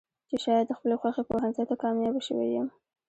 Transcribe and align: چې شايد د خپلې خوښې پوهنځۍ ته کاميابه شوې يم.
چې 0.29 0.35
شايد 0.43 0.65
د 0.67 0.71
خپلې 0.77 0.95
خوښې 1.01 1.23
پوهنځۍ 1.29 1.63
ته 1.69 1.75
کاميابه 1.81 2.21
شوې 2.27 2.45
يم. 2.55 2.67